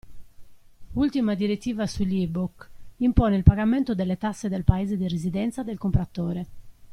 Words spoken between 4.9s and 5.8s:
di residenza del